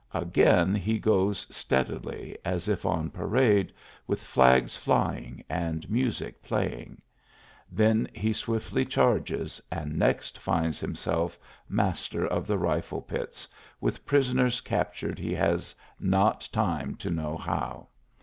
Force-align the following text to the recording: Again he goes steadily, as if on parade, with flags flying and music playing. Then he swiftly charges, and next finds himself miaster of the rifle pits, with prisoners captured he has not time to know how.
Again 0.15 0.73
he 0.73 0.97
goes 0.97 1.45
steadily, 1.55 2.35
as 2.43 2.67
if 2.67 2.87
on 2.87 3.11
parade, 3.11 3.71
with 4.07 4.19
flags 4.23 4.75
flying 4.75 5.43
and 5.47 5.87
music 5.91 6.41
playing. 6.41 7.03
Then 7.71 8.09
he 8.11 8.33
swiftly 8.33 8.83
charges, 8.83 9.61
and 9.71 9.99
next 9.99 10.39
finds 10.39 10.79
himself 10.79 11.37
miaster 11.71 12.25
of 12.27 12.47
the 12.47 12.57
rifle 12.57 13.01
pits, 13.03 13.47
with 13.79 14.03
prisoners 14.03 14.59
captured 14.61 15.19
he 15.19 15.35
has 15.35 15.75
not 15.99 16.49
time 16.51 16.95
to 16.95 17.11
know 17.11 17.37
how. 17.37 17.87